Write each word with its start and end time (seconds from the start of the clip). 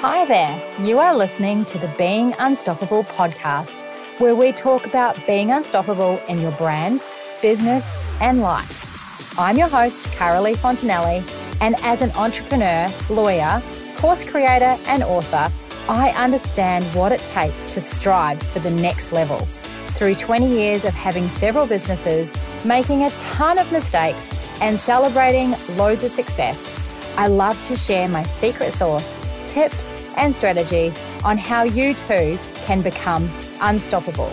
Hi 0.00 0.24
there. 0.24 0.82
You 0.82 0.98
are 0.98 1.14
listening 1.14 1.66
to 1.66 1.78
the 1.78 1.94
Being 1.98 2.32
Unstoppable 2.38 3.04
podcast, 3.04 3.82
where 4.18 4.34
we 4.34 4.50
talk 4.50 4.86
about 4.86 5.14
being 5.26 5.50
unstoppable 5.50 6.18
in 6.26 6.40
your 6.40 6.52
brand, 6.52 7.04
business, 7.42 7.98
and 8.18 8.40
life. 8.40 9.38
I'm 9.38 9.58
your 9.58 9.68
host, 9.68 10.06
Carolee 10.12 10.56
Fontanelli, 10.56 11.22
and 11.60 11.74
as 11.82 12.00
an 12.00 12.12
entrepreneur, 12.12 12.88
lawyer, 13.10 13.60
course 13.98 14.24
creator, 14.24 14.74
and 14.86 15.02
author, 15.02 15.52
I 15.86 16.14
understand 16.16 16.86
what 16.94 17.12
it 17.12 17.20
takes 17.26 17.66
to 17.74 17.80
strive 17.82 18.42
for 18.42 18.60
the 18.60 18.70
next 18.70 19.12
level. 19.12 19.40
Through 19.98 20.14
20 20.14 20.48
years 20.48 20.86
of 20.86 20.94
having 20.94 21.28
several 21.28 21.66
businesses, 21.66 22.32
making 22.64 23.02
a 23.02 23.10
ton 23.18 23.58
of 23.58 23.70
mistakes, 23.70 24.30
and 24.62 24.80
celebrating 24.80 25.54
loads 25.76 26.02
of 26.04 26.10
success, 26.10 26.74
I 27.18 27.26
love 27.26 27.62
to 27.66 27.76
share 27.76 28.08
my 28.08 28.22
secret 28.22 28.72
sauce 28.72 29.19
tips, 29.50 29.92
and 30.16 30.34
strategies 30.34 30.98
on 31.24 31.36
how 31.36 31.64
you 31.64 31.92
too 31.92 32.38
can 32.64 32.80
become 32.82 33.28
unstoppable. 33.60 34.32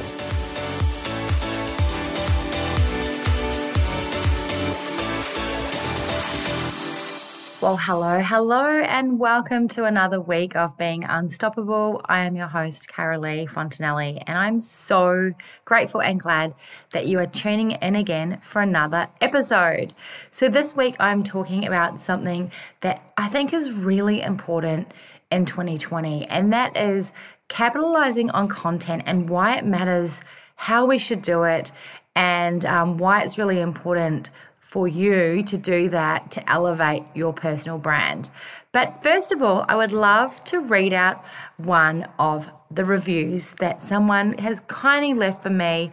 Well, 7.60 7.76
hello, 7.76 8.20
hello, 8.20 8.68
and 8.68 9.18
welcome 9.18 9.68
to 9.70 9.86
another 9.86 10.22
week 10.22 10.56
of 10.56 10.78
Being 10.78 11.04
Unstoppable. 11.04 12.02
I 12.06 12.20
am 12.20 12.36
your 12.36 12.46
host, 12.46 12.88
Carolee 12.88 13.50
Fontanelli, 13.50 14.22
and 14.28 14.38
I'm 14.38 14.60
so 14.60 15.34
grateful 15.66 16.04
and 16.04 16.20
glad 16.20 16.54
that 16.92 17.08
you 17.08 17.18
are 17.18 17.26
tuning 17.26 17.72
in 17.72 17.96
again 17.96 18.40
for 18.42 18.62
another 18.62 19.08
episode. 19.22 19.96
So, 20.30 20.50
this 20.50 20.76
week 20.76 20.98
I'm 21.00 21.24
talking 21.24 21.66
about 21.66 22.00
something 22.00 22.52
that 22.82 23.02
I 23.18 23.28
think 23.28 23.52
is 23.54 23.72
really 23.72 24.22
important 24.22 24.94
in 25.32 25.46
2020, 25.46 26.26
and 26.26 26.54
that 26.54 26.76
is 26.78 27.12
capitalizing 27.48 28.30
on 28.32 28.48
content 28.48 29.04
and 29.06 29.30
why 29.30 29.58
it 29.58 29.66
matters, 29.66 30.22
how 30.56 30.86
we 30.86 30.98
should 30.98 31.22
do 31.22 31.44
it, 31.44 31.72
and 32.16 32.66
um, 32.66 32.98
why 32.98 33.22
it's 33.24 33.38
really 33.38 33.60
important 33.60 34.30
for 34.60 34.88
you 34.88 35.44
to 35.44 35.58
do 35.58 35.88
that 35.90 36.30
to 36.32 36.52
elevate 36.52 37.04
your 37.16 37.32
personal 37.32 37.78
brand. 37.78 38.30
But 38.74 39.02
first 39.02 39.32
of 39.32 39.42
all, 39.42 39.66
I 39.70 39.76
would 39.76 39.94
love 39.94 40.44
to 40.46 40.60
read 40.60 40.94
out 40.94 41.24
one 41.58 42.08
of 42.20 42.50
the 42.70 42.84
reviews 42.84 43.54
that 43.60 43.82
someone 43.82 44.38
has 44.40 44.60
kindly 44.62 45.14
left 45.14 45.42
for 45.42 45.50
me 45.50 45.92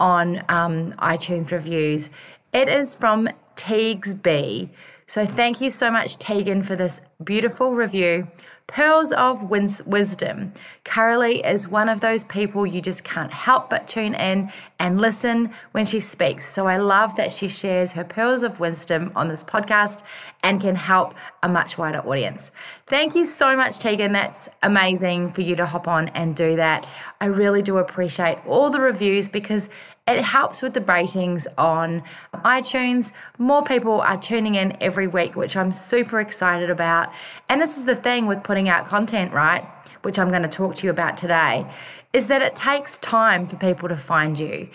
on 0.00 0.42
um, 0.48 0.92
iTunes 0.94 1.50
reviews. 1.50 2.10
It 2.52 2.68
is 2.68 2.94
from 2.94 3.28
Teagues 3.56 4.14
B. 4.14 4.70
So 5.06 5.26
thank 5.26 5.60
you 5.60 5.70
so 5.70 5.90
much, 5.90 6.18
Tegan, 6.18 6.62
for 6.62 6.76
this 6.76 7.02
beautiful 7.22 7.74
review. 7.74 8.26
Pearls 8.66 9.12
of 9.12 9.50
Wisdom. 9.50 10.52
Carolee 10.84 11.46
is 11.48 11.68
one 11.68 11.88
of 11.88 12.00
those 12.00 12.24
people 12.24 12.66
you 12.66 12.80
just 12.80 13.04
can't 13.04 13.32
help 13.32 13.68
but 13.68 13.86
tune 13.86 14.14
in 14.14 14.50
and 14.78 15.00
listen 15.00 15.52
when 15.72 15.84
she 15.84 16.00
speaks. 16.00 16.46
So 16.50 16.66
I 16.66 16.78
love 16.78 17.14
that 17.16 17.30
she 17.30 17.46
shares 17.46 17.92
her 17.92 18.04
pearls 18.04 18.42
of 18.42 18.60
wisdom 18.60 19.12
on 19.14 19.28
this 19.28 19.44
podcast 19.44 20.02
and 20.42 20.60
can 20.60 20.74
help 20.74 21.14
a 21.42 21.48
much 21.48 21.76
wider 21.76 22.00
audience. 22.00 22.50
Thank 22.86 23.14
you 23.14 23.26
so 23.26 23.54
much, 23.54 23.78
Tegan. 23.78 24.12
That's 24.12 24.48
amazing 24.62 25.30
for 25.30 25.42
you 25.42 25.56
to 25.56 25.66
hop 25.66 25.86
on 25.86 26.08
and 26.08 26.34
do 26.34 26.56
that. 26.56 26.86
I 27.20 27.26
really 27.26 27.62
do 27.62 27.78
appreciate 27.78 28.38
all 28.46 28.70
the 28.70 28.80
reviews 28.80 29.28
because 29.28 29.68
it 30.06 30.22
helps 30.22 30.60
with 30.60 30.74
the 30.74 30.82
ratings 30.82 31.46
on 31.56 32.02
iTunes. 32.34 33.12
More 33.38 33.62
people 33.62 34.02
are 34.02 34.20
tuning 34.20 34.54
in 34.54 34.76
every 34.80 35.06
week, 35.06 35.34
which 35.34 35.56
I'm 35.56 35.72
super 35.72 36.20
excited 36.20 36.68
about. 36.68 37.10
And 37.48 37.60
this 37.60 37.78
is 37.78 37.86
the 37.86 37.96
thing 37.96 38.26
with 38.26 38.42
putting 38.42 38.68
out 38.68 38.86
content, 38.86 39.32
right? 39.32 39.66
Which 40.02 40.18
I'm 40.18 40.28
going 40.28 40.42
to 40.42 40.48
talk 40.48 40.74
to 40.76 40.86
you 40.86 40.90
about 40.90 41.16
today, 41.16 41.66
is 42.12 42.26
that 42.26 42.42
it 42.42 42.54
takes 42.54 42.98
time 42.98 43.46
for 43.46 43.56
people 43.56 43.88
to 43.88 43.96
find 43.96 44.38
you. 44.38 44.68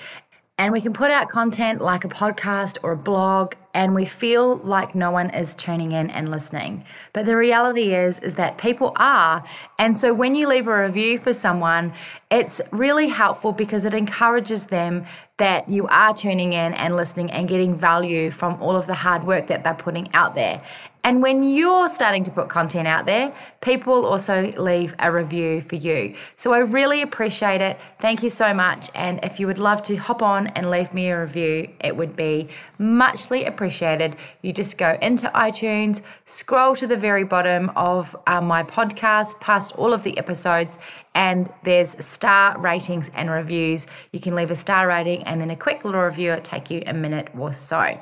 And 0.60 0.74
we 0.74 0.82
can 0.82 0.92
put 0.92 1.10
out 1.10 1.30
content 1.30 1.80
like 1.80 2.04
a 2.04 2.10
podcast 2.10 2.80
or 2.84 2.92
a 2.92 2.98
blog 2.98 3.56
and 3.74 3.96
we 3.96 4.04
feel 4.04 4.58
like 4.58 4.94
no 4.94 5.10
one 5.10 5.30
is 5.30 5.56
tuning 5.56 5.94
in 5.94 6.10
and 6.10 6.30
listening. 6.30 6.84
But 7.14 7.26
the 7.26 7.38
reality 7.38 7.96
is 7.96 8.20
is 8.20 8.36
that 8.36 8.58
people 8.58 8.92
are. 8.98 9.42
And 9.78 9.98
so 9.98 10.14
when 10.14 10.36
you 10.36 10.50
leave 10.50 10.68
a 10.68 10.84
review 10.84 11.18
for 11.18 11.34
someone, 11.34 11.94
it's 12.30 12.60
really 12.72 13.08
helpful 13.08 13.54
because 13.54 13.86
it 13.86 13.94
encourages 13.94 14.66
them 14.66 15.06
that 15.38 15.70
you 15.70 15.88
are 15.88 16.14
tuning 16.14 16.52
in 16.52 16.74
and 16.74 16.98
listening 16.98 17.32
and 17.32 17.48
getting 17.48 17.74
value 17.74 18.30
from 18.30 18.62
all 18.62 18.76
of 18.76 18.86
the 18.86 18.94
hard 18.94 19.24
work 19.24 19.48
that 19.48 19.64
they're 19.64 19.74
putting 19.74 20.14
out 20.14 20.36
there. 20.36 20.62
And 21.04 21.22
when 21.22 21.44
you're 21.44 21.88
starting 21.90 22.24
to 22.26 22.32
put 22.32 22.50
content 22.50 22.88
out 22.88 23.06
there, 23.06 23.34
people 23.62 24.06
also 24.06 24.52
leave 24.58 24.94
a 25.00 25.12
review 25.12 25.62
for 25.62 25.76
you. 25.76 26.16
So 26.36 26.54
I 26.54 26.60
really 26.60 27.02
appreciate 27.02 27.62
it. 27.62 27.80
Thank 28.00 28.22
you 28.22 28.30
so 28.30 28.54
much. 28.54 28.90
And 28.96 29.20
if 29.24 29.40
you 29.40 29.48
would 29.48 29.58
love 29.58 29.82
to 29.84 29.96
hop 29.96 30.22
on 30.22 30.48
and 30.48 30.70
leave 30.70 30.94
me 30.94 31.10
a 31.10 31.22
review, 31.22 31.70
it 31.80 31.96
would 31.96 32.16
be 32.16 32.50
muchly 32.78 33.46
appreciated. 33.46 34.18
You 34.42 34.52
just 34.52 34.78
go 34.78 34.98
into 35.02 35.30
iTunes, 35.30 36.02
scroll 36.26 36.76
to 36.76 36.88
the 36.88 36.98
very 36.98 37.24
bottom 37.24 37.72
of 37.76 38.16
uh, 38.28 38.42
my 38.42 38.64
podcast, 38.64 39.40
past 39.40 39.72
all 39.74 39.94
of 39.94 40.04
the 40.04 40.18
episodes, 40.18 40.78
and 41.16 41.50
there's 41.64 41.96
star 42.06 42.58
ratings 42.60 43.10
and 43.14 43.30
reviews. 43.30 43.88
You 44.12 44.20
can 44.20 44.36
leave 44.36 44.52
a 44.52 44.56
star 44.56 44.88
rating 44.88 45.24
and 45.24 45.40
then 45.40 45.50
a 45.50 45.56
quick 45.56 45.86
little 45.86 46.02
review. 46.02 46.32
It'll 46.32 46.44
take 46.44 46.70
you 46.70 46.84
a 46.86 46.94
minute 46.94 47.30
or 47.38 47.54
so. 47.54 48.00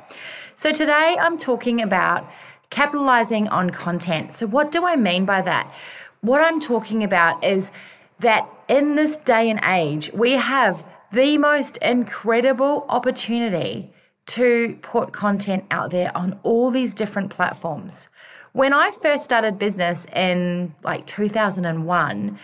So 0.55 0.71
today 0.71 1.15
I'm 1.19 1.37
talking 1.37 1.81
about 1.83 2.27
capitalizing 2.69 3.47
on 3.47 3.69
content. 3.69 4.33
So, 4.33 4.47
what 4.47 4.71
do 4.71 4.85
I 4.85 4.95
mean 4.95 5.25
by 5.25 5.41
that? 5.41 5.73
What 6.21 6.41
I'm 6.41 6.59
talking 6.59 7.03
about 7.03 7.43
is 7.43 7.71
that 8.19 8.49
in 8.67 8.95
this 8.95 9.17
day 9.17 9.49
and 9.49 9.59
age, 9.63 10.11
we 10.13 10.33
have 10.33 10.83
the 11.11 11.37
most 11.37 11.77
incredible 11.77 12.85
opportunity 12.89 13.91
to 14.25 14.77
put 14.81 15.13
content 15.13 15.65
out 15.71 15.91
there 15.91 16.15
on 16.15 16.39
all 16.43 16.69
these 16.69 16.93
different 16.93 17.29
platforms. 17.29 18.09
When 18.51 18.73
I 18.73 18.91
first 18.91 19.23
started 19.23 19.57
business 19.57 20.05
in 20.13 20.75
like 20.83 21.05
2001, 21.05 22.39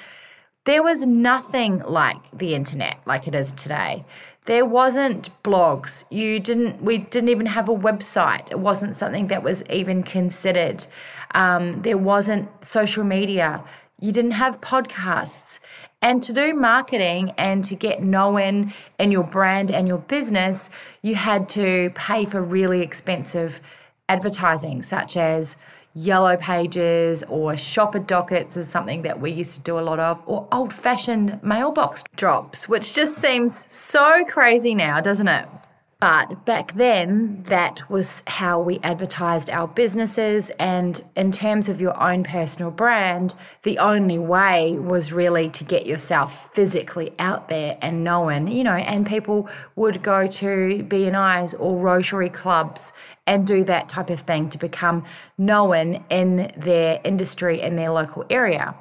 there 0.65 0.83
was 0.83 1.05
nothing 1.05 1.79
like 1.79 2.31
the 2.31 2.55
internet 2.55 2.99
like 3.05 3.27
it 3.27 3.35
is 3.35 3.51
today 3.51 4.05
there 4.45 4.65
wasn't 4.65 5.29
blogs. 5.43 6.03
You 6.09 6.39
didn't 6.39 6.81
we 6.81 6.99
didn't 6.99 7.29
even 7.29 7.45
have 7.45 7.69
a 7.69 7.75
website. 7.75 8.51
It 8.51 8.59
wasn't 8.59 8.95
something 8.95 9.27
that 9.27 9.43
was 9.43 9.63
even 9.69 10.03
considered. 10.03 10.85
Um, 11.33 11.81
there 11.81 11.97
wasn't 11.97 12.49
social 12.65 13.03
media. 13.03 13.63
You 13.99 14.11
didn't 14.11 14.31
have 14.31 14.59
podcasts. 14.59 15.59
And 16.01 16.21
to 16.23 16.33
do 16.33 16.53
marketing 16.53 17.33
and 17.37 17.63
to 17.63 17.75
get 17.75 18.03
known 18.03 18.73
in 18.99 19.11
your 19.11 19.23
brand 19.23 19.71
and 19.71 19.87
your 19.87 19.99
business 19.99 20.69
you 21.01 21.15
had 21.15 21.47
to 21.49 21.91
pay 21.95 22.25
for 22.25 22.41
really 22.41 22.81
expensive 22.81 23.61
advertising 24.09 24.83
such 24.83 25.15
as 25.15 25.55
yellow 25.95 26.35
pages 26.37 27.23
or 27.29 27.55
shopper 27.55 27.99
dockets 27.99 28.57
is 28.57 28.67
something 28.67 29.03
that 29.03 29.19
we 29.19 29.31
used 29.31 29.55
to 29.55 29.61
do 29.61 29.79
a 29.79 29.81
lot 29.81 29.99
of, 29.99 30.21
or 30.25 30.47
old 30.51 30.73
fashioned 30.73 31.41
mailbox 31.43 32.03
drops, 32.15 32.67
which 32.67 32.93
just 32.93 33.15
seems 33.17 33.65
so 33.69 34.25
crazy 34.25 34.73
now, 34.73 34.99
doesn't 34.99 35.27
it? 35.27 35.47
But 36.03 36.43
back 36.43 36.73
then, 36.73 37.43
that 37.43 37.89
was 37.89 38.23
how 38.27 38.59
we 38.59 38.77
advertised 38.83 39.49
our 39.49 39.69
businesses. 39.69 40.49
And 40.59 41.01
in 41.15 41.31
terms 41.31 41.69
of 41.69 41.79
your 41.79 41.97
own 41.97 42.25
personal 42.25 42.71
brand, 42.71 43.35
the 43.61 43.77
only 43.77 44.19
way 44.19 44.77
was 44.77 45.13
really 45.13 45.49
to 45.51 45.63
get 45.63 45.85
yourself 45.85 46.53
physically 46.53 47.13
out 47.19 47.47
there 47.47 47.77
and 47.81 48.03
known, 48.03 48.47
you 48.47 48.65
know, 48.65 48.75
and 48.75 49.07
people 49.07 49.47
would 49.77 50.03
go 50.03 50.27
to 50.27 50.83
BNIs 50.89 51.57
or 51.57 51.77
Rotary 51.77 52.29
clubs 52.29 52.91
and 53.25 53.47
do 53.47 53.63
that 53.63 53.89
type 53.89 54.09
of 54.09 54.21
thing 54.21 54.49
to 54.49 54.57
become 54.57 55.03
known 55.37 56.03
in 56.09 56.51
their 56.57 56.99
industry 57.03 57.61
in 57.61 57.75
their 57.75 57.91
local 57.91 58.25
area. 58.29 58.75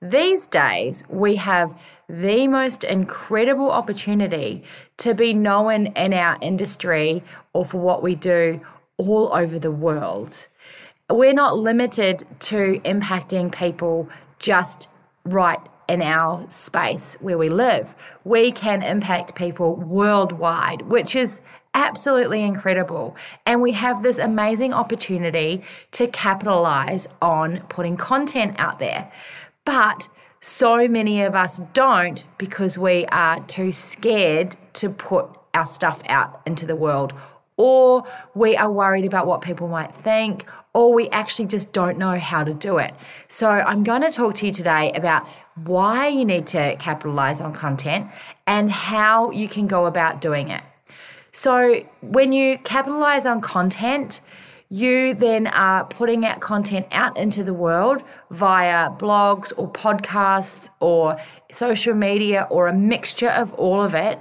These 0.00 0.46
days, 0.46 1.04
we 1.08 1.36
have 1.36 1.80
the 2.08 2.48
most 2.48 2.82
incredible 2.82 3.70
opportunity 3.70 4.64
to 4.96 5.14
be 5.14 5.32
known 5.32 5.86
in 5.88 6.12
our 6.12 6.38
industry 6.40 7.22
or 7.52 7.64
for 7.64 7.78
what 7.78 8.02
we 8.02 8.16
do 8.16 8.60
all 8.96 9.32
over 9.32 9.58
the 9.58 9.70
world. 9.70 10.48
We're 11.08 11.32
not 11.32 11.56
limited 11.56 12.24
to 12.40 12.80
impacting 12.84 13.52
people 13.52 14.08
just 14.38 14.88
right 15.24 15.60
in 15.88 16.02
our 16.02 16.50
space 16.50 17.16
where 17.20 17.38
we 17.38 17.48
live. 17.48 17.94
We 18.24 18.50
can 18.50 18.82
impact 18.82 19.34
people 19.34 19.76
worldwide, 19.76 20.82
which 20.82 21.14
is 21.14 21.40
absolutely 21.74 22.42
incredible. 22.42 23.16
And 23.46 23.60
we 23.62 23.72
have 23.72 24.02
this 24.02 24.18
amazing 24.18 24.72
opportunity 24.72 25.62
to 25.92 26.06
capitalize 26.08 27.08
on 27.20 27.60
putting 27.68 27.96
content 27.96 28.56
out 28.58 28.78
there. 28.78 29.10
But 29.64 30.08
so 30.40 30.88
many 30.88 31.22
of 31.22 31.34
us 31.34 31.60
don't 31.72 32.24
because 32.38 32.76
we 32.76 33.06
are 33.06 33.40
too 33.40 33.72
scared 33.72 34.56
to 34.74 34.90
put 34.90 35.28
our 35.54 35.66
stuff 35.66 36.02
out 36.06 36.40
into 36.46 36.66
the 36.66 36.76
world 36.76 37.12
or 37.56 38.04
we 38.34 38.56
are 38.56 38.70
worried 38.70 39.04
about 39.04 39.26
what 39.26 39.40
people 39.40 39.68
might 39.68 39.94
think, 39.94 40.46
or 40.74 40.92
we 40.92 41.08
actually 41.10 41.46
just 41.46 41.72
don't 41.72 41.98
know 41.98 42.18
how 42.18 42.42
to 42.42 42.54
do 42.54 42.78
it. 42.78 42.94
So, 43.28 43.48
I'm 43.48 43.84
going 43.84 44.02
to 44.02 44.10
talk 44.10 44.34
to 44.36 44.46
you 44.46 44.52
today 44.52 44.92
about 44.92 45.28
why 45.54 46.08
you 46.08 46.24
need 46.24 46.46
to 46.48 46.76
capitalize 46.76 47.40
on 47.40 47.52
content 47.52 48.10
and 48.46 48.70
how 48.70 49.30
you 49.30 49.48
can 49.48 49.66
go 49.66 49.86
about 49.86 50.20
doing 50.20 50.48
it. 50.48 50.62
So, 51.34 51.86
when 52.02 52.32
you 52.32 52.58
capitalize 52.58 53.24
on 53.24 53.40
content, 53.40 54.20
you 54.68 55.14
then 55.14 55.46
are 55.46 55.84
putting 55.84 56.26
out 56.26 56.40
content 56.40 56.86
out 56.92 57.16
into 57.16 57.42
the 57.42 57.54
world 57.54 58.02
via 58.30 58.90
blogs 58.90 59.52
or 59.56 59.70
podcasts 59.70 60.68
or 60.80 61.18
social 61.50 61.94
media 61.94 62.46
or 62.50 62.68
a 62.68 62.74
mixture 62.74 63.30
of 63.30 63.54
all 63.54 63.82
of 63.82 63.94
it. 63.94 64.18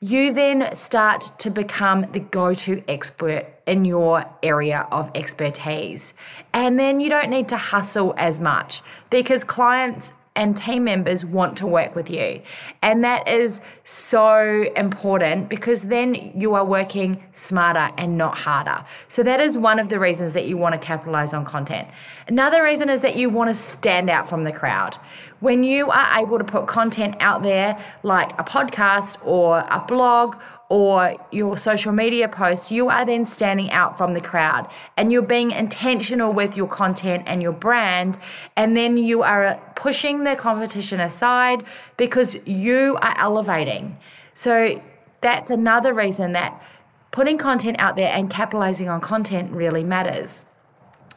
You 0.00 0.32
then 0.32 0.74
start 0.74 1.32
to 1.38 1.50
become 1.50 2.10
the 2.12 2.20
go 2.20 2.54
to 2.54 2.82
expert 2.88 3.46
in 3.66 3.84
your 3.84 4.24
area 4.42 4.86
of 4.90 5.10
expertise. 5.14 6.14
And 6.52 6.78
then 6.78 7.00
you 7.00 7.10
don't 7.10 7.30
need 7.30 7.48
to 7.48 7.56
hustle 7.56 8.14
as 8.16 8.40
much 8.40 8.82
because 9.08 9.44
clients 9.44 10.12
and 10.36 10.56
team 10.56 10.84
members 10.84 11.24
want 11.24 11.56
to 11.58 11.66
work 11.66 11.94
with 11.94 12.10
you. 12.10 12.42
And 12.82 13.04
that 13.04 13.28
is 13.28 13.60
so 13.84 14.64
important 14.76 15.48
because 15.48 15.82
then 15.82 16.32
you 16.34 16.54
are 16.54 16.64
working 16.64 17.22
smarter 17.32 17.90
and 17.96 18.18
not 18.18 18.36
harder. 18.36 18.84
So, 19.08 19.22
that 19.22 19.40
is 19.40 19.56
one 19.56 19.78
of 19.78 19.88
the 19.88 20.00
reasons 20.00 20.32
that 20.32 20.46
you 20.46 20.56
want 20.56 20.74
to 20.74 20.78
capitalize 20.78 21.32
on 21.32 21.44
content. 21.44 21.88
Another 22.26 22.64
reason 22.64 22.90
is 22.90 23.00
that 23.02 23.16
you 23.16 23.30
want 23.30 23.50
to 23.50 23.54
stand 23.54 24.10
out 24.10 24.28
from 24.28 24.44
the 24.44 24.52
crowd. 24.52 24.96
When 25.40 25.62
you 25.62 25.90
are 25.90 26.18
able 26.18 26.38
to 26.38 26.44
put 26.44 26.66
content 26.66 27.16
out 27.20 27.42
there 27.42 27.78
like 28.02 28.32
a 28.40 28.44
podcast 28.44 29.18
or 29.24 29.58
a 29.58 29.84
blog 29.86 30.36
or 30.68 31.14
your 31.30 31.56
social 31.56 31.92
media 31.92 32.28
posts, 32.28 32.72
you 32.72 32.88
are 32.88 33.04
then 33.04 33.26
standing 33.26 33.70
out 33.70 33.98
from 33.98 34.14
the 34.14 34.20
crowd 34.20 34.68
and 34.96 35.12
you're 35.12 35.22
being 35.22 35.50
intentional 35.50 36.32
with 36.32 36.56
your 36.56 36.66
content 36.66 37.22
and 37.26 37.42
your 37.42 37.52
brand. 37.52 38.18
And 38.56 38.76
then 38.76 38.96
you 38.96 39.22
are 39.22 39.60
pushing 39.76 40.24
the 40.24 40.36
competition 40.36 41.00
aside 41.00 41.64
because 41.96 42.36
you 42.46 42.98
are 43.02 43.14
elevating. 43.18 43.98
So 44.34 44.82
that's 45.20 45.50
another 45.50 45.92
reason 45.94 46.32
that 46.32 46.62
putting 47.10 47.38
content 47.38 47.76
out 47.78 47.96
there 47.96 48.12
and 48.12 48.28
capitalizing 48.28 48.88
on 48.88 49.00
content 49.00 49.52
really 49.52 49.84
matters. 49.84 50.44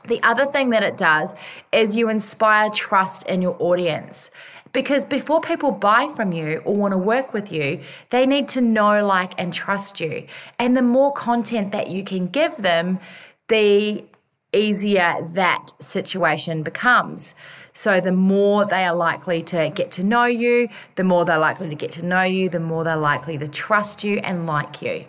The 0.07 0.21
other 0.23 0.45
thing 0.45 0.69
that 0.69 0.83
it 0.83 0.97
does 0.97 1.35
is 1.71 1.95
you 1.95 2.09
inspire 2.09 2.69
trust 2.69 3.23
in 3.23 3.41
your 3.41 3.57
audience. 3.59 4.31
Because 4.77 5.05
before 5.05 5.41
people 5.41 5.71
buy 5.71 6.07
from 6.15 6.31
you 6.31 6.59
or 6.63 6.75
want 6.75 6.91
to 6.91 6.99
work 6.99 7.33
with 7.33 7.51
you, 7.51 7.81
they 8.11 8.27
need 8.27 8.47
to 8.49 8.61
know, 8.61 9.03
like, 9.03 9.33
and 9.39 9.51
trust 9.51 9.99
you. 9.99 10.27
And 10.59 10.77
the 10.77 10.83
more 10.83 11.11
content 11.11 11.71
that 11.71 11.89
you 11.89 12.03
can 12.03 12.27
give 12.27 12.55
them, 12.57 12.99
the 13.47 14.05
easier 14.53 15.15
that 15.31 15.73
situation 15.79 16.61
becomes. 16.61 17.33
So, 17.73 17.99
the 17.99 18.11
more 18.11 18.65
they 18.65 18.85
are 18.85 18.93
likely 18.93 19.41
to 19.45 19.71
get 19.71 19.89
to 19.93 20.03
know 20.03 20.25
you, 20.25 20.69
the 20.93 21.03
more 21.03 21.25
they're 21.25 21.39
likely 21.39 21.69
to 21.69 21.75
get 21.75 21.89
to 21.93 22.05
know 22.05 22.21
you, 22.21 22.47
the 22.47 22.59
more 22.59 22.83
they're 22.83 22.97
likely 22.97 23.35
to 23.39 23.47
trust 23.47 24.03
you 24.03 24.19
and 24.19 24.45
like 24.45 24.83
you. 24.83 25.05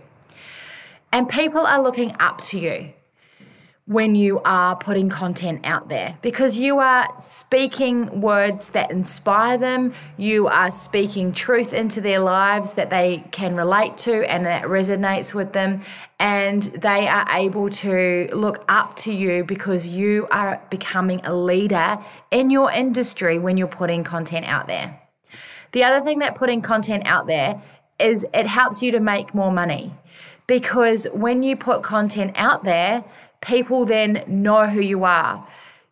And 1.13 1.29
people 1.29 1.67
are 1.67 1.83
looking 1.83 2.17
up 2.19 2.41
to 2.45 2.59
you 2.59 2.95
when 3.89 4.15
you 4.15 4.39
are 4.45 4.77
putting 4.77 5.09
content 5.09 5.59
out 5.65 5.89
there 5.89 6.19
because 6.21 6.59
you 6.59 6.79
are 6.79 7.09
speaking 7.23 8.21
words 8.21 8.69
that 8.71 8.91
inspire 8.91 9.57
them, 9.57 9.95
you 10.19 10.47
are 10.47 10.71
speaking 10.71 11.33
truth 11.33 11.73
into 11.73 11.99
their 11.99 12.19
lives 12.19 12.75
that 12.75 12.91
they 12.91 13.25
can 13.31 13.57
relate 13.57 13.97
to 13.97 14.31
and 14.31 14.45
that 14.45 14.65
resonates 14.65 15.33
with 15.33 15.55
them, 15.55 15.81
and 16.19 16.65
they 16.65 17.09
are 17.09 17.27
able 17.31 17.71
to 17.71 18.29
look 18.35 18.63
up 18.69 18.95
to 18.95 19.11
you 19.11 19.43
because 19.43 19.87
you 19.87 20.29
are 20.31 20.61
becoming 20.69 21.25
a 21.25 21.35
leader 21.35 21.97
in 22.31 22.51
your 22.51 22.71
industry 22.71 23.39
when 23.39 23.57
you're 23.57 23.67
putting 23.67 24.05
content 24.05 24.45
out 24.45 24.67
there. 24.67 25.01
The 25.73 25.85
other 25.85 26.05
thing 26.05 26.19
that 26.19 26.35
putting 26.35 26.61
content 26.61 27.07
out 27.07 27.27
there 27.27 27.63
is 27.99 28.27
it 28.35 28.47
helps 28.47 28.83
you 28.83 28.93
to 28.93 29.01
make 29.01 29.35
more 29.35 29.51
money 29.51 29.95
because 30.47 31.07
when 31.13 31.43
you 31.43 31.57
put 31.57 31.83
content 31.83 32.33
out 32.35 32.65
there, 32.65 33.05
people 33.41 33.85
then 33.85 34.25
know 34.27 34.67
who 34.67 34.81
you 34.81 35.05
are. 35.05 35.47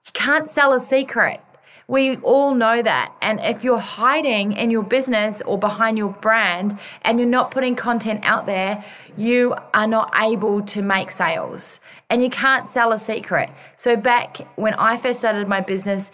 You 0.07 0.13
can't 0.13 0.49
sell 0.49 0.73
a 0.73 0.81
secret. 0.81 1.41
We 1.89 2.17
all 2.17 2.55
know 2.55 2.83
that. 2.83 3.15
And 3.23 3.39
if 3.41 3.63
you're 3.63 3.79
hiding 3.79 4.53
in 4.53 4.71
your 4.71 4.83
business 4.83 5.41
or 5.43 5.57
behind 5.57 5.99
your 5.99 6.11
brand 6.11 6.79
and 7.03 7.21
you're 7.21 7.29
not 7.29 7.53
putting 7.53 7.77
content 7.77 8.21
out 8.25 8.47
there, 8.47 8.85
you 9.17 9.55
are 9.73 9.87
not 9.87 10.13
able 10.17 10.63
to 10.63 10.83
make 10.83 11.13
sales 11.13 11.79
and 12.11 12.23
you 12.23 12.31
can't 12.31 12.67
sell 12.67 12.93
a 12.93 12.99
secret. 12.99 13.51
So, 13.77 13.97
back 13.97 14.39
when 14.57 14.75
I 14.75 14.97
first 14.97 15.21
started 15.21 15.47
my 15.47 15.61
business, 15.61 16.11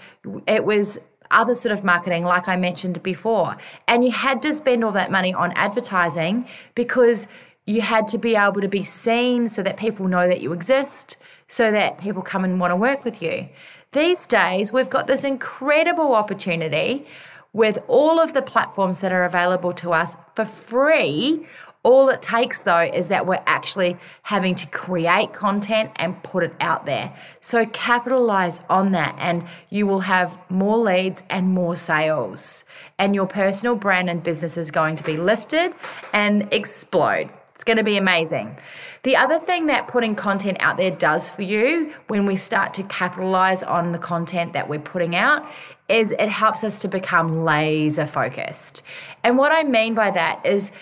it 0.46 0.64
was 0.64 0.98
other 1.30 1.54
sort 1.54 1.72
of 1.72 1.82
marketing, 1.82 2.24
like 2.24 2.48
I 2.48 2.56
mentioned 2.56 3.02
before. 3.02 3.56
And 3.88 4.04
you 4.04 4.10
had 4.10 4.42
to 4.42 4.54
spend 4.54 4.84
all 4.84 4.92
that 4.92 5.10
money 5.10 5.32
on 5.32 5.52
advertising 5.52 6.46
because 6.74 7.26
you 7.64 7.80
had 7.80 8.08
to 8.08 8.18
be 8.18 8.36
able 8.36 8.60
to 8.60 8.68
be 8.68 8.82
seen 8.82 9.48
so 9.48 9.62
that 9.62 9.76
people 9.76 10.08
know 10.08 10.28
that 10.28 10.40
you 10.40 10.52
exist, 10.52 11.16
so 11.52 11.70
that 11.70 11.98
people 11.98 12.22
come 12.22 12.44
and 12.44 12.58
want 12.58 12.70
to 12.70 12.76
work 12.76 13.04
with 13.04 13.20
you. 13.20 13.46
These 13.92 14.26
days, 14.26 14.72
we've 14.72 14.88
got 14.88 15.06
this 15.06 15.22
incredible 15.22 16.14
opportunity 16.14 17.06
with 17.52 17.78
all 17.88 18.18
of 18.18 18.32
the 18.32 18.40
platforms 18.40 19.00
that 19.00 19.12
are 19.12 19.24
available 19.24 19.74
to 19.74 19.92
us 19.92 20.16
for 20.34 20.46
free. 20.46 21.46
All 21.82 22.08
it 22.08 22.22
takes, 22.22 22.62
though, 22.62 22.80
is 22.80 23.08
that 23.08 23.26
we're 23.26 23.42
actually 23.44 23.98
having 24.22 24.54
to 24.54 24.66
create 24.68 25.34
content 25.34 25.90
and 25.96 26.22
put 26.22 26.42
it 26.42 26.54
out 26.58 26.86
there. 26.86 27.14
So 27.42 27.66
capitalize 27.66 28.62
on 28.70 28.92
that, 28.92 29.14
and 29.18 29.44
you 29.68 29.86
will 29.86 30.00
have 30.00 30.38
more 30.48 30.78
leads 30.78 31.22
and 31.28 31.48
more 31.48 31.76
sales. 31.76 32.64
And 32.98 33.14
your 33.14 33.26
personal 33.26 33.76
brand 33.76 34.08
and 34.08 34.22
business 34.22 34.56
is 34.56 34.70
going 34.70 34.96
to 34.96 35.04
be 35.04 35.18
lifted 35.18 35.74
and 36.14 36.48
explode. 36.50 37.28
It's 37.62 37.64
going 37.68 37.76
to 37.76 37.84
be 37.84 37.96
amazing. 37.96 38.56
The 39.04 39.14
other 39.14 39.38
thing 39.38 39.66
that 39.66 39.86
putting 39.86 40.16
content 40.16 40.56
out 40.58 40.78
there 40.78 40.90
does 40.90 41.30
for 41.30 41.42
you 41.42 41.94
when 42.08 42.26
we 42.26 42.34
start 42.34 42.74
to 42.74 42.82
capitalize 42.82 43.62
on 43.62 43.92
the 43.92 44.00
content 44.00 44.54
that 44.54 44.68
we're 44.68 44.80
putting 44.80 45.14
out 45.14 45.48
is 45.88 46.10
it 46.10 46.28
helps 46.28 46.64
us 46.64 46.80
to 46.80 46.88
become 46.88 47.44
laser 47.44 48.04
focused. 48.04 48.82
And 49.22 49.38
what 49.38 49.52
I 49.52 49.62
mean 49.62 49.94
by 49.94 50.10
that 50.10 50.44
is 50.44 50.72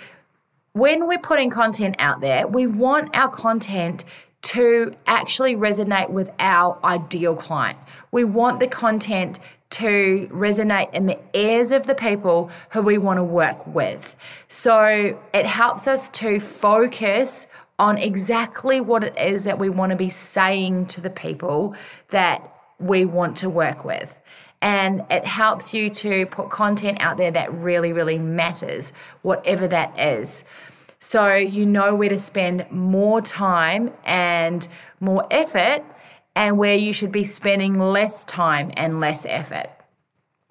when 0.72 1.06
we're 1.06 1.18
putting 1.18 1.50
content 1.50 1.96
out 1.98 2.22
there, 2.22 2.46
we 2.46 2.66
want 2.66 3.14
our 3.14 3.28
content 3.28 4.04
to 4.40 4.96
actually 5.06 5.56
resonate 5.56 6.08
with 6.08 6.30
our 6.38 6.78
ideal 6.82 7.36
client. 7.36 7.78
We 8.10 8.24
want 8.24 8.58
the 8.58 8.68
content 8.68 9.38
to 9.70 10.28
resonate 10.32 10.92
in 10.92 11.06
the 11.06 11.18
ears 11.32 11.70
of 11.70 11.86
the 11.86 11.94
people 11.94 12.50
who 12.70 12.82
we 12.82 12.98
want 12.98 13.18
to 13.18 13.24
work 13.24 13.66
with. 13.66 14.16
So 14.48 15.18
it 15.32 15.46
helps 15.46 15.86
us 15.86 16.08
to 16.10 16.40
focus 16.40 17.46
on 17.78 17.96
exactly 17.96 18.80
what 18.80 19.04
it 19.04 19.16
is 19.16 19.44
that 19.44 19.58
we 19.58 19.70
want 19.70 19.90
to 19.90 19.96
be 19.96 20.10
saying 20.10 20.86
to 20.86 21.00
the 21.00 21.08
people 21.08 21.74
that 22.10 22.52
we 22.78 23.04
want 23.04 23.36
to 23.38 23.48
work 23.48 23.84
with. 23.84 24.20
And 24.60 25.06
it 25.08 25.24
helps 25.24 25.72
you 25.72 25.88
to 25.88 26.26
put 26.26 26.50
content 26.50 26.98
out 27.00 27.16
there 27.16 27.30
that 27.30 27.52
really, 27.54 27.92
really 27.94 28.18
matters, 28.18 28.92
whatever 29.22 29.66
that 29.68 29.98
is. 29.98 30.44
So 30.98 31.34
you 31.34 31.64
know 31.64 31.94
where 31.94 32.10
to 32.10 32.18
spend 32.18 32.70
more 32.70 33.22
time 33.22 33.90
and 34.04 34.66
more 35.00 35.26
effort 35.30 35.82
and 36.34 36.58
where 36.58 36.76
you 36.76 36.92
should 36.92 37.12
be 37.12 37.24
spending 37.24 37.78
less 37.78 38.24
time 38.24 38.72
and 38.76 39.00
less 39.00 39.26
effort. 39.26 39.70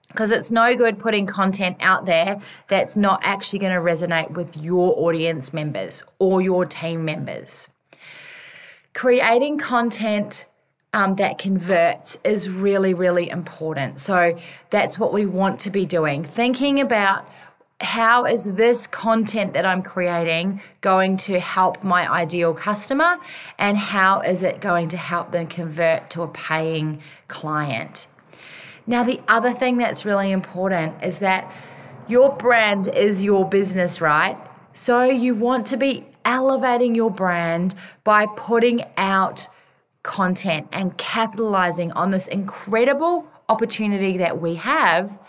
Because 0.09 0.31
it's 0.31 0.49
no 0.49 0.75
good 0.75 0.99
putting 0.99 1.25
content 1.25 1.77
out 1.79 2.05
there 2.05 2.39
that's 2.67 2.95
not 2.95 3.19
actually 3.23 3.59
going 3.59 3.73
to 3.73 3.79
resonate 3.79 4.31
with 4.31 4.57
your 4.57 4.93
audience 4.97 5.53
members 5.53 6.03
or 6.17 6.41
your 6.41 6.65
team 6.65 7.05
members. 7.05 7.67
Creating 8.93 9.59
content 9.59 10.45
um, 10.93 11.15
that 11.15 11.37
converts 11.37 12.19
is 12.23 12.49
really, 12.49 12.95
really 12.95 13.29
important. 13.29 13.99
So 13.99 14.37
that's 14.71 14.97
what 14.97 15.13
we 15.13 15.27
want 15.27 15.59
to 15.61 15.69
be 15.69 15.85
doing. 15.85 16.23
Thinking 16.23 16.79
about 16.79 17.29
how 17.81 18.25
is 18.25 18.53
this 18.53 18.87
content 18.87 19.53
that 19.53 19.65
I'm 19.65 19.81
creating 19.81 20.61
going 20.81 21.17
to 21.17 21.39
help 21.39 21.83
my 21.83 22.11
ideal 22.11 22.53
customer 22.53 23.17
and 23.57 23.77
how 23.77 24.19
is 24.19 24.43
it 24.43 24.59
going 24.59 24.89
to 24.89 24.97
help 24.97 25.31
them 25.31 25.47
convert 25.47 26.09
to 26.11 26.23
a 26.23 26.27
paying 26.27 27.01
client? 27.27 28.07
Now, 28.85 29.03
the 29.03 29.21
other 29.27 29.53
thing 29.53 29.77
that's 29.77 30.03
really 30.03 30.31
important 30.31 31.03
is 31.03 31.19
that 31.19 31.51
your 32.07 32.35
brand 32.35 32.87
is 32.87 33.23
your 33.23 33.47
business, 33.47 34.01
right? 34.01 34.37
So 34.73 35.03
you 35.03 35.35
want 35.35 35.67
to 35.67 35.77
be 35.77 36.05
elevating 36.25 36.95
your 36.95 37.11
brand 37.11 37.75
by 38.03 38.25
putting 38.25 38.83
out 38.97 39.47
content 40.03 40.67
and 40.71 40.97
capitalizing 40.97 41.91
on 41.93 42.09
this 42.09 42.27
incredible 42.27 43.27
opportunity 43.47 44.17
that 44.17 44.41
we 44.41 44.55
have, 44.55 45.19